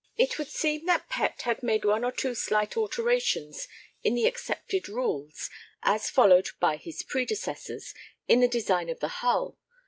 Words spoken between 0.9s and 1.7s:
Pett had